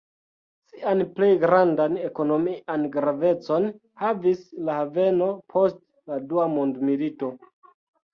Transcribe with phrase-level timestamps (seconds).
[0.69, 3.67] Sian plej grandan ekonomian gravecon
[4.05, 5.79] havis la haveno post
[6.13, 7.31] la Dua Mondmilito.